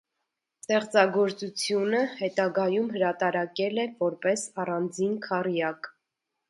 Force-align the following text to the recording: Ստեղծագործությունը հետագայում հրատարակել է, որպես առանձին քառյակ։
Ստեղծագործությունը 0.61 1.99
հետագայում 2.23 2.91
հրատարակել 2.97 3.85
է, 3.85 3.87
որպես 4.05 4.51
առանձին 4.67 5.19
քառյակ։ 5.29 5.97